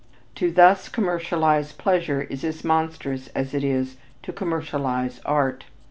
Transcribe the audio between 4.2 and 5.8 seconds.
to commercialize art.